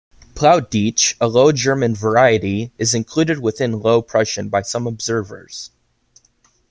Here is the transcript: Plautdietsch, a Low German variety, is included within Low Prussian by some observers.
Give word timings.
Plautdietsch, 0.33 1.13
a 1.21 1.27
Low 1.27 1.51
German 1.51 1.93
variety, 1.93 2.71
is 2.79 2.95
included 2.95 3.37
within 3.39 3.81
Low 3.81 4.01
Prussian 4.01 4.49
by 4.49 4.63
some 4.63 4.87
observers. 4.87 5.69